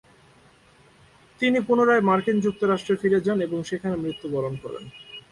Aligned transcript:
তিনি 1.39 1.59
পুনরায় 1.67 2.03
মার্কিন 2.09 2.37
যুক্তরাষ্ট্রে 2.39 2.95
ফিরে 3.01 3.19
যান 3.21 3.37
এবং 3.41 3.59
সেখানে 3.63 3.95
মৃত্যুবরণ 3.95 4.53
করেন। 4.63 4.83